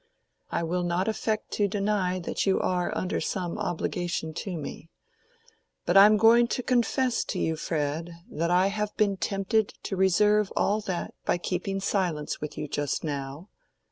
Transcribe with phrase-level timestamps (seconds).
[0.49, 4.89] "I will not affect to deny that you are under some obligation to me.
[5.85, 9.95] But I am going to confess to you, Fred, that I have been tempted to
[9.95, 13.49] reverse all that by keeping silence with you just now.